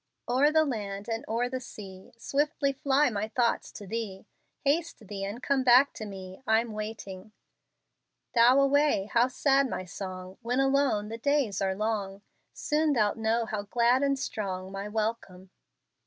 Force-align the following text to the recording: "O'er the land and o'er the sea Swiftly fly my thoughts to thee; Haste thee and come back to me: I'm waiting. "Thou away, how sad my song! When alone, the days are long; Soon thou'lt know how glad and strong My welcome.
"O'er 0.27 0.51
the 0.51 0.65
land 0.65 1.07
and 1.07 1.23
o'er 1.27 1.47
the 1.47 1.59
sea 1.59 2.11
Swiftly 2.17 2.73
fly 2.73 3.11
my 3.11 3.27
thoughts 3.27 3.71
to 3.73 3.85
thee; 3.85 4.25
Haste 4.65 5.05
thee 5.05 5.23
and 5.23 5.43
come 5.43 5.63
back 5.63 5.93
to 5.93 6.07
me: 6.07 6.41
I'm 6.47 6.71
waiting. 6.73 7.33
"Thou 8.33 8.59
away, 8.61 9.11
how 9.13 9.27
sad 9.27 9.69
my 9.69 9.85
song! 9.85 10.39
When 10.41 10.59
alone, 10.59 11.09
the 11.09 11.19
days 11.19 11.61
are 11.61 11.75
long; 11.75 12.23
Soon 12.51 12.93
thou'lt 12.95 13.17
know 13.17 13.45
how 13.45 13.61
glad 13.61 14.01
and 14.01 14.17
strong 14.17 14.71
My 14.71 14.87
welcome. 14.89 15.51